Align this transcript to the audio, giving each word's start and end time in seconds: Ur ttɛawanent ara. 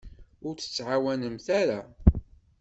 Ur 0.47 0.55
ttɛawanent 0.57 1.45
ara. 1.61 1.79